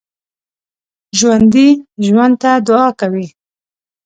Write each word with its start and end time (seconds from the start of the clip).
ژوندي 1.17 1.67
ژوند 2.05 2.35
ته 2.41 2.51
دعا 2.67 2.87
کوي 2.99 3.27